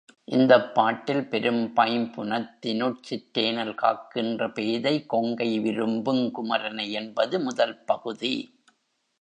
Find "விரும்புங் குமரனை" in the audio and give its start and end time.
5.59-6.91